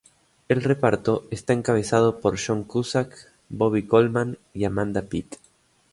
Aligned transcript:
El 0.47 0.63
reparto 0.63 1.27
está 1.29 1.53
encabezado 1.53 2.21
por 2.21 2.39
John 2.43 2.63
Cusack, 2.63 3.13
Bobby 3.49 3.85
Coleman 3.85 4.39
y 4.51 4.63
Amanda 4.63 5.03
Peet. 5.03 5.35